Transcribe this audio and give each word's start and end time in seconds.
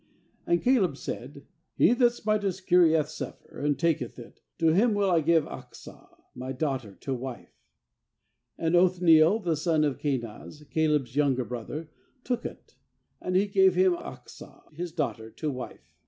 ^And 0.47 0.63
Caleb 0.63 0.97
said: 0.97 1.45
'He 1.75 1.93
that 1.93 2.09
smiteth 2.13 2.65
Eriath 2.65 3.07
sepher, 3.09 3.63
and 3.63 3.77
taketh 3.77 4.17
it, 4.17 4.41
to 4.57 4.73
him 4.73 4.95
will 4.95 5.11
I 5.11 5.21
give 5.21 5.43
Achsah 5.45 6.07
my 6.33 6.51
daugh 6.53 6.81
ter 6.81 6.95
to 6.95 7.13
wife/ 7.13 7.67
13And 8.59 8.83
Othniel 8.83 9.39
the 9.43 9.55
son 9.55 9.83
of 9.83 9.99
Kenaz, 9.99 10.67
Caleb's 10.71 11.15
younger 11.15 11.45
brother, 11.45 11.91
took 12.23 12.45
it; 12.45 12.77
and 13.21 13.35
he 13.35 13.45
gave 13.45 13.75
him 13.75 13.93
Achsah 13.95 14.73
his 14.73 14.91
daugh 14.91 15.17
ter 15.17 15.29
to 15.29 15.51
wife. 15.51 15.99